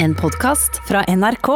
[0.00, 1.48] En podkast fra NRK.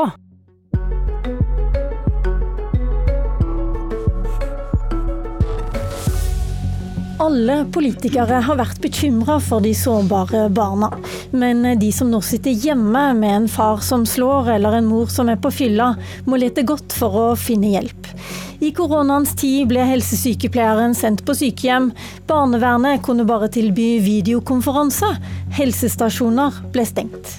[7.22, 10.88] Alle politikere har vært bekymra for de sårbare barna.
[11.30, 15.30] Men de som nå sitter hjemme med en far som slår eller en mor som
[15.30, 15.92] er på fylla,
[16.26, 18.10] må lete godt for å finne hjelp.
[18.58, 21.92] I koronaens tid ble helsesykepleieren sendt på sykehjem.
[22.26, 25.14] Barnevernet kunne bare tilby videokonferanse.
[25.62, 27.38] Helsestasjoner ble stengt.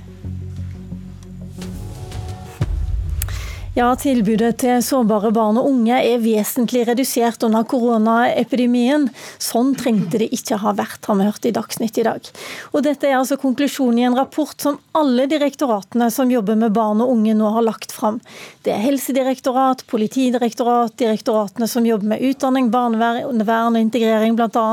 [3.73, 9.07] Ja, Tilbudet til sårbare barn og unge er vesentlig redusert under koronaepidemien.
[9.41, 12.29] Sånn trengte det ikke ha vært, har vi hørt i Dagsnytt i dag.
[12.69, 17.01] Og Dette er altså konklusjonen i en rapport som alle direktoratene som jobber med barn
[17.01, 18.21] og unge nå har lagt fram.
[18.61, 24.67] Det er Helsedirektorat, Politidirektorat, direktoratene som jobber med utdanning, barnevern og integrering bl.a.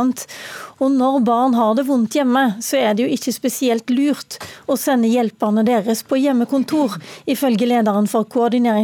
[0.81, 4.79] Og når barn har det vondt hjemme, så er det jo ikke spesielt lurt å
[4.81, 6.97] sende hjelperne deres på hjemmekontor,
[7.29, 8.25] ifølge lederen for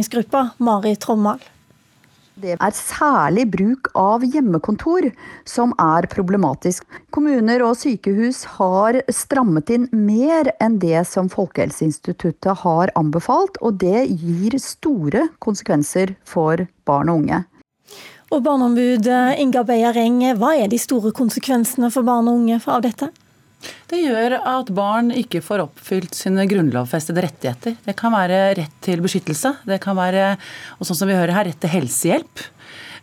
[0.07, 1.39] koordineringsgruppa, Mari Trommal.
[2.37, 5.09] Det er særlig bruk av hjemmekontor
[5.43, 6.85] som er problematisk.
[7.09, 14.05] Kommuner og sykehus har strammet inn mer enn det som Folkehelseinstituttet har anbefalt, og det
[14.21, 17.43] gir store konsekvenser for barn og unge.
[18.29, 19.07] Og Barneombud
[19.39, 23.09] Inga Beyer Eng, hva er de store konsekvensene for barn og unge av dette?
[23.87, 27.77] Det gjør at barn ikke får oppfylt sine grunnlovfestede rettigheter.
[27.85, 30.35] Det kan være rett til beskyttelse, det kan være,
[30.77, 32.43] og sånn som vi hører her, rett til helsehjelp.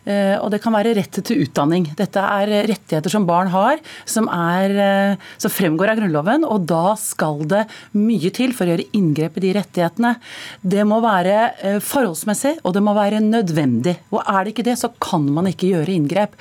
[0.05, 1.87] Eh, og det kan være rett til utdanning.
[1.97, 6.45] Dette er rettigheter som barn har, som, er, eh, som, fremgår av Grunnloven.
[6.45, 7.65] Og da skal det
[7.97, 10.15] mye til for å gjøre inngrep i de rettighetene.
[10.61, 13.97] Det må være eh, forholdsmessig, og det må være nødvendig.
[14.13, 16.37] Og er det ikke det, så kan man ikke gjøre inngrep.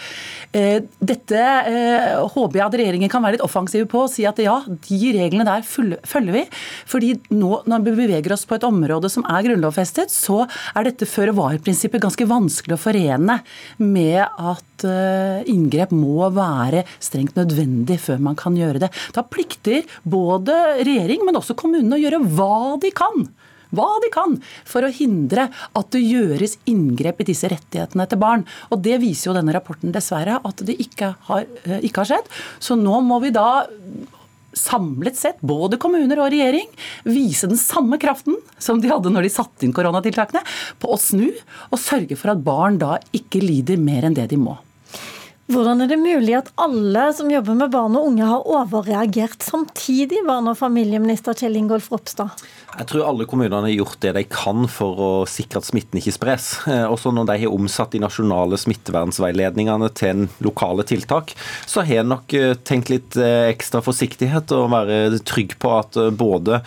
[0.55, 1.41] Dette
[2.31, 5.47] håper jeg at regjeringen kan være litt offensive på og si at ja, de reglene
[5.47, 6.45] der følger vi.
[6.91, 11.09] Fordi nå når vi beveger oss på et område som er grunnlovfestet, så er dette
[11.11, 13.41] føre var-prinsippet ganske vanskelig å forene
[13.83, 18.93] med at eh, inngrep må være strengt nødvendig før man kan gjøre det.
[19.17, 23.27] Da plikter både regjering, men også kommunene å gjøre hva de kan
[23.75, 24.37] hva de kan
[24.69, 28.45] for å hindre at det gjøres inngrep i disse rettighetene til barn.
[28.71, 32.29] Og Det viser jo denne rapporten dessverre at det ikke har, eh, ikke har skjedd.
[32.61, 33.65] Så nå må vi da
[34.59, 36.69] samlet sett, både kommuner og regjering,
[37.07, 40.45] vise den samme kraften som de hadde når de satte inn koronatiltakene,
[40.81, 41.29] på å snu
[41.71, 44.59] og sørge for at barn da ikke lider mer enn det de må.
[45.45, 50.23] Hvordan er det mulig at alle som jobber med barn og unge har overreagert samtidig,
[50.25, 52.33] barne- og familieminister Kjell Ingolf Ropstad?
[52.79, 56.15] Jeg tror alle kommunene har gjort det de kan for å sikre at smitten ikke
[56.17, 56.47] spres.
[56.65, 61.37] Eh, også når de har omsatt de nasjonale smittevernsveiledningene til en lokale tiltak,
[61.69, 66.01] så har jeg nok eh, tenkt litt eh, ekstra forsiktighet og være trygg på at
[66.17, 66.63] både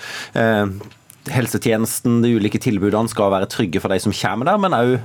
[1.34, 4.96] helsetjenesten, de ulike tilbudene skal være trygge for de som kommer der, men òg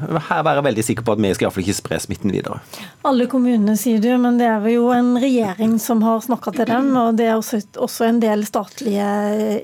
[0.46, 2.60] være veldig sikker på at vi skal iallfall ikke spre smitten videre.
[3.08, 6.90] Alle kommunene sier du, men det er jo en regjering som har snakka til dem,
[6.98, 9.08] og det er også, også, en del statlige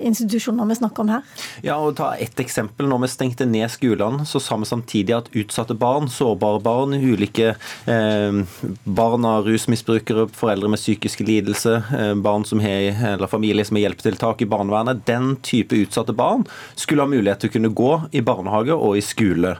[0.08, 1.44] institusjoner vi snakker om her.
[1.64, 2.88] Ja, og ta ett eksempel.
[2.88, 7.54] Når vi stengte ned skolene, så sa vi samtidig at utsatte barn, sårbare barn, ulike
[7.54, 8.40] eh,
[8.84, 13.86] barn av rusmisbrukere, foreldre med psykiske lidelser, eh, barn som har, eller familie som har
[13.86, 18.22] hjelpetiltak i barnevernet, den type utsatte barn skulle ha mulighet til å kunne gå i
[18.24, 19.54] barnehage og i skole.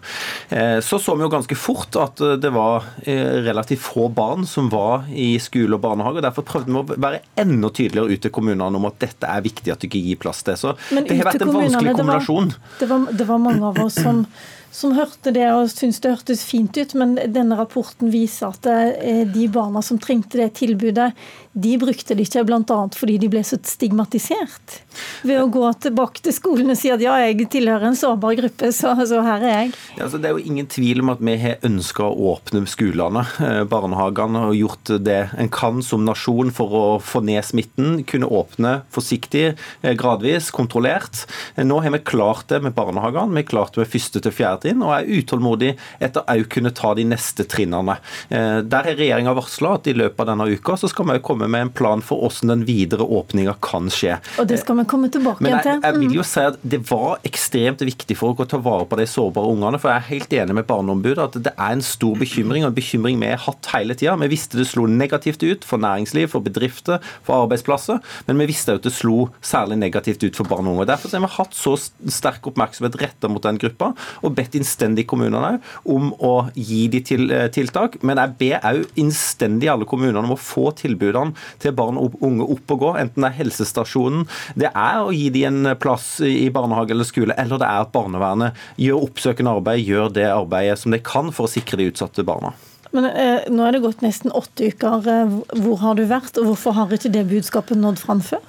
[0.49, 4.47] Eh, så så vi jo ganske fort at eh, det var eh, relativt få barn
[4.49, 6.21] som var i skole og barnehage.
[6.21, 9.45] og Derfor prøvde vi å være enda tydeligere ut til kommunene om at dette er
[9.45, 10.59] viktig at du ikke gir plass til.
[10.59, 12.55] Så Men det har vært en vanskelig kombinasjon.
[12.79, 14.25] Det var, det, var, det var mange av oss som
[14.71, 19.25] som hørte det og syntes det hørtes fint ut, men denne rapporten viser at eh,
[19.29, 21.11] de barna som trengte det tilbudet,
[21.59, 22.79] de brukte det ikke bl.a.
[22.95, 24.77] fordi de ble så stigmatisert.
[25.27, 28.71] Ved å gå tilbake til skolen og si at ja, jeg tilhører en sårbar gruppe,
[28.75, 29.73] så, så her er jeg.
[29.97, 33.25] Ja, altså, det er jo ingen tvil om at vi har ønska å åpne skolene,
[33.43, 38.03] eh, barnehagene, og gjort det en kan som nasjon for å få ned smitten.
[38.09, 39.47] Kunne åpne forsiktig,
[39.83, 41.25] eh, gradvis, kontrollert.
[41.59, 43.35] Nå har vi klart det med barnehagene.
[43.35, 46.73] Vi har klart det med første til fjerde trinn, og er utålmodig etter å kunne
[46.77, 47.99] ta de neste trinnene.
[48.29, 51.49] Eh, der har regjeringa varsla at i løpet av denne uka så skal vi komme
[51.51, 54.19] med en plan for hvordan den videre åpninga kan skje.
[54.39, 56.31] Og det skal vi komme tilbake Men jeg, jeg vil jo mm.
[56.31, 59.81] si at det var ekstremt viktig for å ta vare på de sårbare ungene.
[59.81, 62.79] For jeg er helt enig med Barneombudet at det er en stor bekymring, og en
[62.79, 64.17] bekymring vi har hatt hele tida.
[64.23, 68.77] Vi visste det slo negativt ut for næringsliv, for bedrifter, for arbeidsplasser, men vi visste
[68.79, 70.89] at det slo særlig negativt ut for barn og unge.
[70.91, 75.07] Derfor har vi hatt så sterk oppmerksomhet retta mot den gruppa, og bedt bedt innstendig
[75.09, 80.25] kommunene om å gi de til, eh, tiltak, men jeg ber òg innstendig alle kommunene
[80.25, 84.27] om å få tilbudene til barn og unge opp og gå, enten det er helsestasjonen,
[84.57, 87.93] det er å gi dem en plass i barnehage eller skole, eller det er at
[87.93, 92.25] barnevernet gjør oppsøkende arbeid, gjør det arbeidet som de kan for å sikre de utsatte
[92.25, 92.55] barna.
[92.97, 95.09] Men eh, Nå er det gått nesten åtte uker.
[95.09, 98.45] Eh, hvor har du vært, og hvorfor har ikke det budskapet nådd fram før?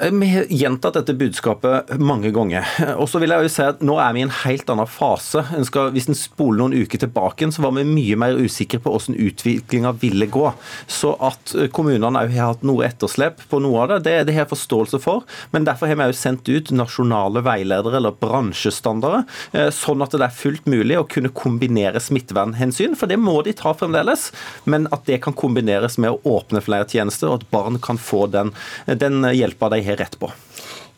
[0.00, 2.66] Eh, vi har gjentatt dette budskapet mange ganger.
[3.00, 5.44] Og så vil jeg jo si at Nå er vi i en helt annen fase.
[5.56, 8.92] En skal, hvis en spoler noen uker tilbake, så var vi mye mer usikre på
[8.92, 10.46] hvordan utviklinga ville gå.
[10.90, 14.36] Så at eh, kommunene òg har hatt noe etterslep på noe av det, det, det
[14.36, 15.26] har jeg forståelse for.
[15.54, 19.26] Men derfor har vi òg sendt ut nasjonale veiledere eller bransjestandarder,
[19.74, 22.96] sånn at det er fullt mulig å kunne kombinere smittevernhensyn.
[22.98, 24.30] For det må de ta fremdeles.
[24.64, 28.26] Men at det kan kombineres med å åpne flere tjenester, og at barn kan få
[28.32, 28.52] den,
[28.86, 30.32] den hjelpa de har rett på.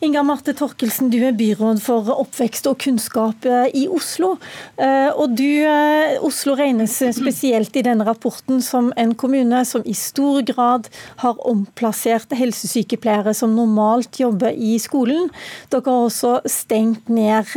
[0.01, 4.37] Inga Marte Torkelsen, du er byråd for oppvekst og kunnskap eh, i Oslo.
[4.79, 9.91] Eh, og du, eh, Oslo regnes spesielt i denne rapporten som en kommune som i
[9.99, 10.87] stor grad
[11.19, 15.27] har omplassert helsesykepleiere som normalt jobber i skolen.
[15.67, 17.51] Dere har også stengt ned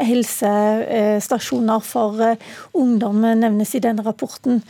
[0.00, 2.24] helsestasjoner for
[2.72, 4.62] ungdom, nevnes i denne rapporten.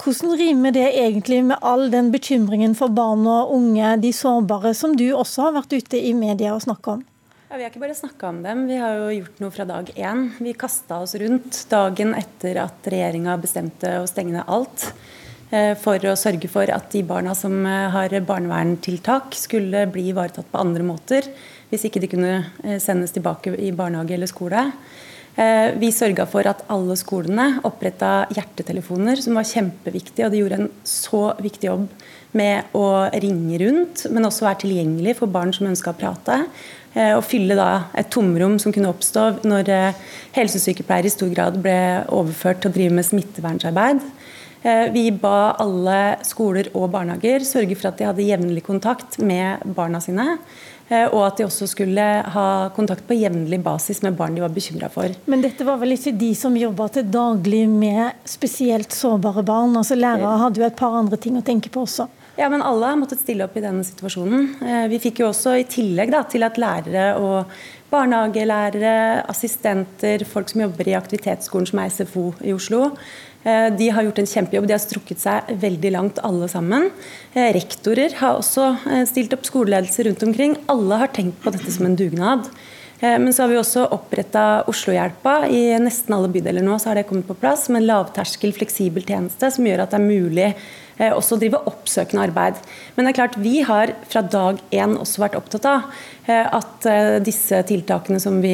[0.00, 4.94] Hvordan rimer det egentlig med all den bekymringen for barn og unge, de sårbare, som
[4.96, 7.02] du også har vært ute i media og snakka om?
[7.50, 9.90] Ja, vi har ikke bare snakka om dem, vi har jo gjort noe fra dag
[9.98, 10.28] én.
[10.40, 14.86] Vi kasta oss rundt dagen etter at regjeringa bestemte å stenge ned alt.
[15.50, 20.48] Eh, for å sørge for at de barna som eh, har barnevernstiltak, skulle bli ivaretatt
[20.48, 21.26] på andre måter.
[21.68, 24.68] Hvis ikke de kunne eh, sendes tilbake i barnehage eller skole.
[25.38, 30.24] Eh, vi sørga for at alle skolene oppretta hjertetelefoner, som var kjempeviktig.
[30.26, 31.86] Og de gjorde en så viktig jobb
[32.38, 32.86] med å
[33.22, 36.42] ringe rundt, men også være tilgjengelig for barn som ønska å prate.
[36.94, 40.02] Eh, og fylle da et tomrom som kunne oppstå når eh,
[40.34, 41.78] helsesykepleiere i stor grad ble
[42.10, 44.04] overført til å drive med smittevernarbeid.
[44.92, 50.02] Vi ba alle skoler og barnehager sørge for at de hadde jevnlig kontakt med barna
[50.04, 50.34] sine.
[50.90, 52.04] Eh, og at de også skulle
[52.34, 55.14] ha kontakt på jevnlig basis med barn de var bekymra for.
[55.30, 59.76] Men dette var vel ikke de som jobba til daglig med spesielt sårbare barn?
[59.78, 62.08] altså Lærere hadde jo et par andre ting å tenke på også?
[62.40, 64.46] Ja, men alle har måttet stille opp i denne situasjonen.
[64.64, 67.52] Eh, vi fikk jo også i tillegg da, til at lærere og
[67.90, 72.94] barnehagelærere, assistenter, folk som jobber i aktivitetsskolen som er SFO i Oslo,
[73.42, 74.66] de har gjort en kjempejobb.
[74.68, 76.90] De har strukket seg veldig langt, alle sammen.
[77.32, 80.58] Eh, rektorer har også eh, stilt opp skoleledelse rundt omkring.
[80.72, 82.50] Alle har tenkt på dette som en dugnad.
[83.00, 85.46] Men så har vi også oppretta Oslohjelpa.
[85.48, 89.06] I nesten alle bydeler nå så har det kommet på plass med en lavterskel, fleksibel
[89.08, 92.60] tjeneste som gjør at det er mulig Eh, også drive oppsøkende arbeid.
[92.94, 95.86] Men det er klart, vi har fra dag én også vært opptatt av
[96.26, 98.52] eh, at eh, disse tiltakene som vi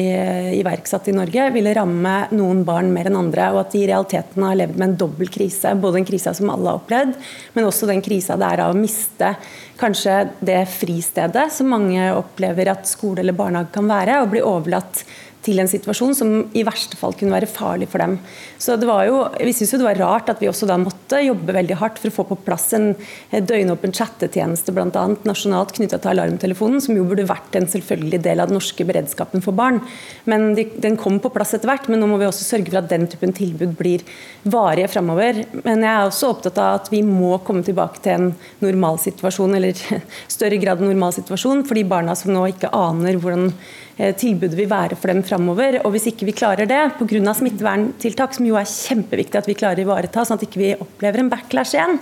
[0.59, 4.47] iverksatte i Norge, ville ramme noen barn mer enn andre, og at de i realiteten
[4.47, 5.75] har levd med en dobbel krise.
[5.75, 7.15] Både den krisa som alle har opplevd,
[7.57, 9.35] men også den krisa det er av å miste
[9.77, 15.03] kanskje det fristedet som mange opplever at skole eller barnehage kan være, og bli overlatt
[15.47, 18.17] til en situasjon som i verste fall kunne være farlig for dem.
[18.59, 21.55] Så det var jo, Vi syns det var rart at vi også da måtte jobbe
[21.55, 22.93] veldig hardt for å få på plass en
[23.31, 25.05] døgnåpen chattetjeneste bl.a.
[25.27, 29.43] nasjonalt knytta til alarmtelefonen, som jo burde vært en selvfølgelig del av den norske beredskapen
[29.45, 29.79] for barn.
[30.25, 32.81] Men de, Den kom på plass etter hvert, men nå må vi også sørge for
[32.81, 34.05] at den typen tilbud blir
[34.43, 35.43] varige framover.
[35.63, 38.29] Men jeg er også opptatt av at vi må komme tilbake til en
[38.63, 39.77] normalsituasjon, eller
[40.37, 44.97] større grad normalsituasjon, for de barna som nå ikke aner hvordan Eh, tilbudet vil være
[44.99, 45.79] for dem framover.
[45.83, 47.33] Og hvis ikke vi klarer det pga.
[47.33, 50.85] smitteverntiltak, som jo er kjempeviktig at vi klarer å ivareta, sånn at ikke vi ikke
[50.85, 51.97] opplever en backlash igjen,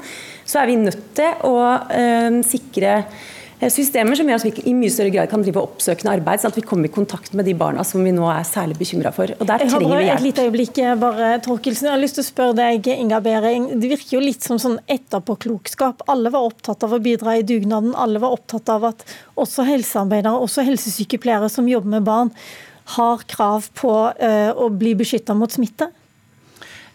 [0.46, 1.56] så er vi nødt til å
[1.88, 6.12] øh, sikre Eh, systemer som gjør at vi i mye større grad kan drive oppsøkende
[6.18, 8.76] arbeid, sånn at vi kommer i kontakt med de barna som vi nå er særlig
[8.82, 9.32] bekymra for.
[9.40, 10.20] Og der trenger vi hjelp.
[10.20, 11.88] Et lite øyeblikk, eh, bare, Torkelsen.
[11.88, 13.70] Jeg har lyst til å spørre deg, Inga Behring.
[13.80, 16.04] Det virker jo litt som sånn etterpåklokskap.
[16.12, 17.96] Alle var opptatt av å bidra i dugnaden.
[17.96, 19.06] Alle var opptatt av at
[19.40, 22.32] også helsearbeidere, også helsesykepleiere som jobber med barn,
[22.98, 25.90] har krav på uh, å bli beskytta mot smitte.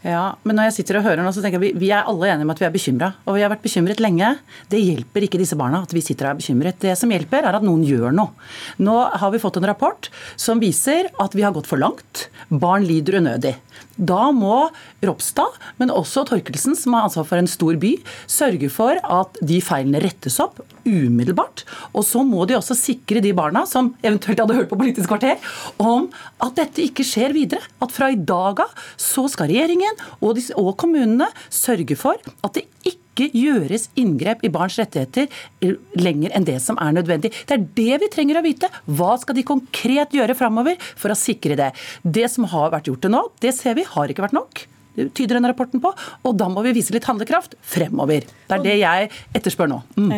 [0.00, 2.30] Ja, men når jeg sitter og hører nå, så tenker jeg vi, vi er alle
[2.30, 3.10] enige om at vi er bekymra.
[3.28, 4.30] Og vi har vært bekymret lenge.
[4.72, 6.78] Det hjelper ikke disse barna at vi sitter og er bekymret.
[6.80, 8.32] Det som hjelper, er at noen gjør noe.
[8.80, 10.08] Nå har vi fått en rapport
[10.40, 12.30] som viser at vi har gått for langt.
[12.48, 13.58] Barn lider unødig.
[14.00, 14.70] Da må
[15.04, 17.94] Ropstad, men også Torkelsen, som har ansvar for en stor by,
[18.30, 21.64] sørge for at de feilene rettes opp umiddelbart.
[21.92, 25.36] Og så må de også sikre de barna som eventuelt hadde hørt på Politisk kvarter,
[25.82, 26.08] om
[26.40, 27.64] at dette ikke skjer videre.
[27.84, 32.66] At fra i dag av så skal regjeringen og, og kommunene sørge for at det
[32.88, 37.32] ikke ikke gjøres inngrep i barns rettigheter eh, lenger enn det som er nødvendig.
[37.46, 38.72] Det er det vi trenger å vite.
[38.88, 41.72] Hva skal de konkret gjøre framover for å sikre det?
[42.02, 45.36] Det som har vært gjort til nå, det ser vi har ikke vært nok tyder
[45.36, 45.92] denne rapporten på.
[46.26, 48.26] Og da må vi vise litt handlekraft fremover.
[48.50, 49.78] Det er det jeg etterspør nå.
[49.96, 50.12] Mm.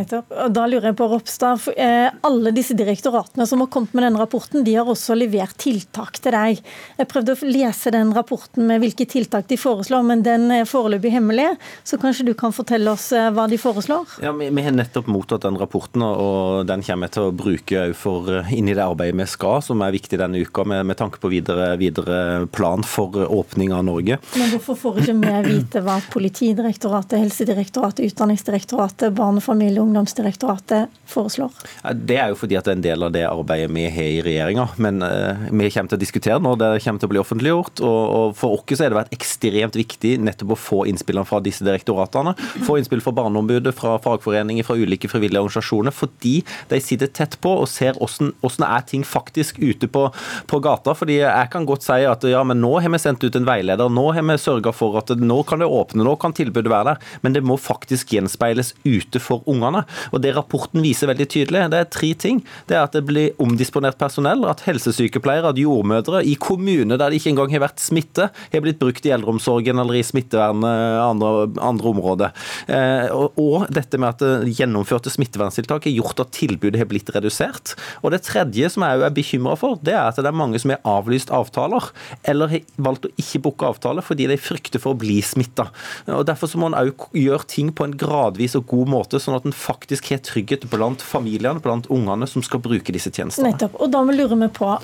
[0.54, 4.64] Da lurer jeg på, Ropstad, eh, Alle disse direktoratene som har kommet med denne rapporten,
[4.64, 6.62] de har også levert tiltak til deg.
[6.98, 11.12] Jeg prøvde å lese den rapporten med hvilke tiltak de foreslår, men den er foreløpig
[11.12, 11.50] hemmelig.
[11.84, 14.18] Så kanskje du kan fortelle oss eh, hva de foreslår?
[14.24, 17.84] Ja, Vi, vi har nettopp mottatt den rapporten, og den kommer jeg til å bruke
[17.98, 20.98] for, eh, inn i det arbeidet vi skal, som er viktig denne uka, med, med
[21.00, 24.18] tanke på videre, videre plan for åpning av Norge.
[24.38, 31.52] Men hvorfor får ikke vi vite hva Politidirektoratet, Helsedirektoratet, Utdanningsdirektoratet, Barne-, familie- og ungdomsdirektoratet foreslår?
[31.94, 34.22] Det er jo fordi at det er en del av det arbeidet vi har i
[34.24, 34.68] regjeringa.
[34.82, 37.82] Men uh, vi kommer til å diskutere når det kommer til å bli offentliggjort.
[37.82, 42.34] Og, for oss er det vært ekstremt viktig nettopp å få innspillene fra disse direktoratene.
[42.66, 45.94] Få innspill fra Barneombudet, fra fagforeninger, fra ulike frivillige organisasjoner.
[45.94, 46.38] Fordi
[46.70, 50.06] de sitter tett på og ser hvordan er ting faktisk ute på,
[50.46, 50.94] på gata.
[50.94, 53.90] fordi jeg kan godt si at ja, men nå har vi sendt ut en veileder.
[53.90, 57.10] nå har vi sørga for at nå kan det åpne, nå kan tilbudet være der.
[57.24, 59.84] Men det må faktisk gjenspeiles ute for ungene.
[60.12, 62.42] Og Det rapporten viser veldig tydelig, det er tre ting.
[62.68, 67.20] Det er at det blir omdisponert personell, at helsesykepleiere, at jordmødre i kommuner der det
[67.20, 71.32] ikke engang har vært smitte, har blitt brukt i eldreomsorgen eller i smittevernet andre,
[71.62, 72.32] andre områder.
[72.68, 77.74] Eh, og, og, dette med at gjennomførte smitteverntiltak har gjort at tilbudet har blitt redusert.
[78.02, 80.74] Og det tredje som jeg er bekymra for, det er at det er mange som
[80.74, 81.90] har avlyst avtaler,
[82.28, 85.68] eller har valgt å ikke booke avtale fordi de frykter for å bli smitta.
[86.06, 89.54] Derfor så må en gjøre ting på en gradvis og god måte, sånn at en
[89.56, 93.54] faktisk har trygghet blant familiene, blant ungene som skal bruke disse tjenestene.
[93.54, 93.78] Nettopp.
[93.80, 94.74] Og da lurer vi på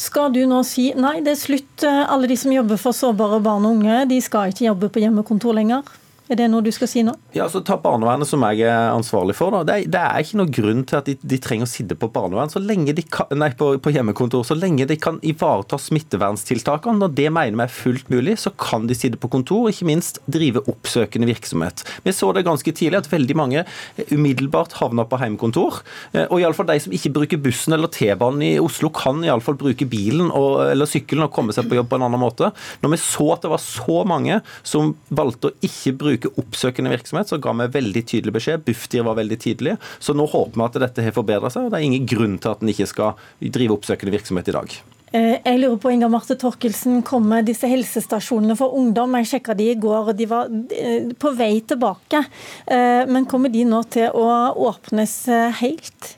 [0.00, 3.66] skal du nå si nei, det er slutt, alle de som jobber for sårbare barn
[3.66, 5.88] og unge, de skal ikke jobbe på hjemmekontor lenger?
[6.30, 7.10] Er det noe du skal si nå?
[7.34, 9.50] Ja, så Ta barnevernet, som jeg er ansvarlig for.
[9.50, 9.64] Da.
[9.66, 12.06] Det, er, det er ikke noen grunn til at de, de, trenger å sitte på
[12.14, 14.44] barnevern så lenge de kan, nei, på, på, hjemmekontor.
[14.46, 18.86] Så lenge de kan ivareta smittevernstiltakene, når det mener vi er fullt mulig, så kan
[18.86, 21.82] de sitte på kontor, og ikke minst drive oppsøkende virksomhet.
[22.06, 23.66] Vi så det ganske tidlig at veldig mange
[24.12, 25.82] umiddelbart havna på hjemmekontor.
[26.14, 29.88] Eh, og iallfall de som ikke bruker bussen eller T-banen i Oslo, kan iallfall bruke
[29.90, 32.54] bilen og, eller sykkelen og komme seg på jobb på en annen måte.
[32.84, 36.92] Når vi så at det var så mange som valgte å ikke bruke bruke oppsøkende
[36.92, 38.64] virksomhet, så ga vi veldig tydelig beskjed.
[38.66, 39.76] Bufdir var veldig tydelig.
[39.98, 42.52] Så nå håper vi at dette har forbedra seg, og det er ingen grunn til
[42.52, 44.80] at en ikke skal drive oppsøkende virksomhet i dag.
[45.12, 49.16] Eh, jeg lurer på, Inga Marte Torkelsen, kommer disse helsestasjonene for ungdom?
[49.18, 52.22] Jeg sjekka de i går, og de var eh, på vei tilbake.
[52.66, 54.30] Eh, men kommer de nå til å
[54.70, 55.16] åpnes
[55.58, 56.14] helt?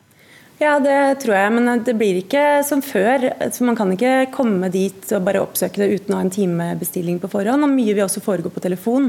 [0.62, 3.24] Ja, det tror jeg, men det blir ikke som før.
[3.50, 7.16] Så man kan ikke komme dit og bare oppsøke det uten å ha en timebestilling
[7.18, 7.66] på forhånd.
[7.66, 9.08] og Mye vil også foregå på telefon.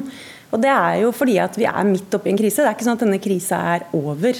[0.54, 2.62] Og Det er jo fordi at vi er midt oppi en krise.
[2.62, 4.38] Det er ikke sånn at denne krisa er over.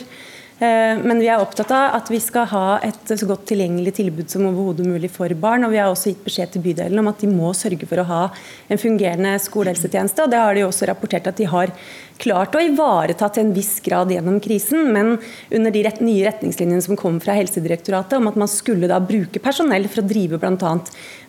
[0.62, 4.30] Eh, men vi er opptatt av at vi skal ha et så godt tilgjengelig tilbud
[4.30, 5.66] som overhodet mulig for barn.
[5.66, 8.08] Og vi har også gitt beskjed til bydelen om at de må sørge for å
[8.12, 8.22] ha
[8.70, 10.24] en fungerende skolehelsetjeneste.
[10.24, 11.74] Og det har de også rapportert at de har
[12.22, 15.16] klart å ivareta til en viss grad gjennom krisen, men
[15.54, 19.88] under de nye retningslinjene som kom fra Helsedirektoratet om at man skulle da bruke personell
[19.92, 20.74] for å drive bl.a.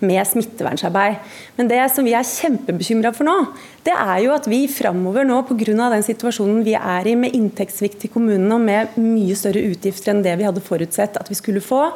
[0.05, 1.21] med smittevernarbeid.
[1.59, 3.37] Men det som vi er kjempebekymra for nå,
[3.85, 5.89] det er jo at vi framover nå, pga.
[5.93, 10.25] den situasjonen vi er i med inntektssvikt i kommunene og med mye større utgifter enn
[10.25, 11.91] det vi hadde forutsett at vi skulle få,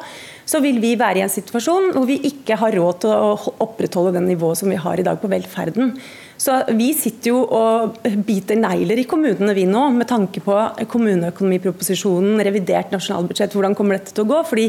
[0.49, 4.15] så vil vi være i en situasjon hvor vi ikke har råd til å opprettholde
[4.17, 5.93] den nivået som vi har i dag på velferden.
[6.39, 10.55] Så Vi sitter jo og biter negler i kommunene vi nå, med tanke på
[10.89, 14.41] kommuneøkonomiproposisjonen, revidert nasjonalbudsjett, hvordan kommer dette til å gå?
[14.47, 14.69] Fordi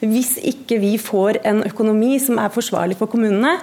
[0.00, 3.58] Hvis ikke vi får en økonomi som er forsvarlig for kommunene,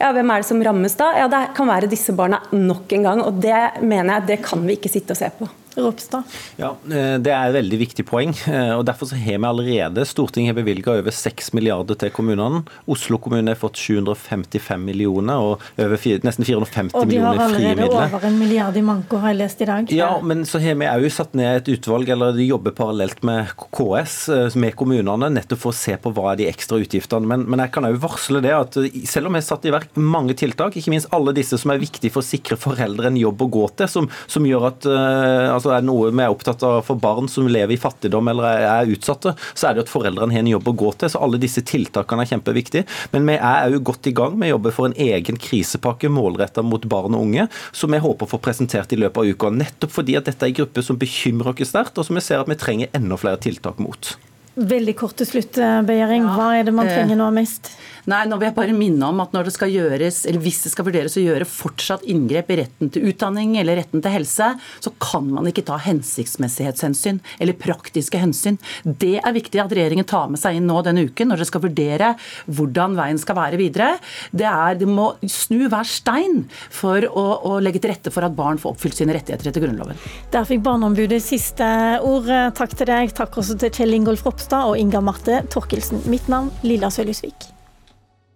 [0.00, 1.12] ja, hvem er det som rammes da?
[1.20, 3.20] Ja, Det kan være disse barna nok en gang.
[3.22, 5.61] og Det mener jeg det kan vi ikke sitte og se på.
[5.76, 6.22] Ropstad?
[6.56, 8.34] Ja, eh, Det er et veldig viktig poeng.
[8.52, 12.62] Eh, og Derfor så har vi allerede Stortinget har bevilga over 6 milliarder til kommunene.
[12.86, 17.86] Oslo kommune har fått 755 millioner og over nesten 450 millioner i frie midler.
[17.86, 19.92] Og de har allerede over en milliard i manko, har jeg lest i dag.
[19.92, 23.54] Ja, men så har vi òg satt ned et utvalg, eller de jobber parallelt med
[23.56, 27.26] KS, eh, med kommunene, nettopp for å se på hva er de ekstra utgiftene.
[27.26, 29.96] Men, men jeg kan òg varsle det at selv om vi har satt i verk
[29.96, 33.46] mange tiltak, ikke minst alle disse som er viktige for å sikre foreldre en jobb
[33.46, 36.62] å gå til, som, som gjør at uh, altså er det noe vi er opptatt
[36.66, 40.34] av for barn som lever i fattigdom eller er utsatte, så er det at foreldrene
[40.34, 41.12] har en jobb å gå til.
[41.12, 42.86] Så alle disse tiltakene er kjempeviktige.
[43.14, 46.84] Men vi er òg godt i gang Vi jobber for en egen krisepakke målretta mot
[46.90, 49.52] barn og unge, som vi håper å få presentert i løpet av uka.
[49.62, 52.42] Nettopp fordi at dette er en gruppe som bekymrer oss sterkt, og som vi ser
[52.42, 54.14] at vi trenger enda flere tiltak mot.
[54.52, 55.56] Veldig kort til slutt,
[55.88, 56.26] Begjering.
[56.28, 57.72] Hva er det man trenger nå mest?
[58.10, 60.72] Nei, nå vil jeg bare minne om at når det skal gjøres, eller hvis det
[60.72, 64.48] skal vurderes å gjøre fortsatt inngrep i retten til utdanning eller retten til helse,
[64.82, 68.58] så kan man ikke ta hensiktsmessighetshensyn eller praktiske hensyn.
[68.82, 71.64] Det er viktig at regjeringen tar med seg inn nå denne uken når dere skal
[71.68, 72.10] vurdere
[72.50, 73.92] hvordan veien skal være videre.
[74.34, 78.34] Det, er, De må snu hver stein for å, å legge til rette for at
[78.34, 80.02] barn får oppfylt sine rettigheter etter Grunnloven.
[80.34, 81.70] Der fikk Barneombudet siste
[82.02, 82.26] ord.
[82.58, 83.14] Takk til deg.
[83.14, 86.02] Takk også til Kjell Ingolf Ropstad og Inga Marte Torkelsen.
[86.10, 87.51] Mitt navn Lilla Sølhusvik.